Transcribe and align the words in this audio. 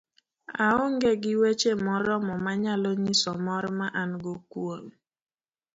aong'e 0.67 1.11
gi 1.21 1.33
weche 1.41 1.71
moromo 1.85 2.33
manyalo 2.45 2.89
nyiso 3.03 3.31
mor 3.45 3.65
ma 3.77 3.87
an 4.01 4.11
go 4.23 4.33
kuom 4.51 4.83